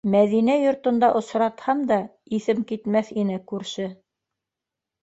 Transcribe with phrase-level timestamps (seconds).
[0.13, 1.99] Мәҙинә йортонда осратһам да
[2.39, 3.89] иҫем китмәҫ ине- күрше.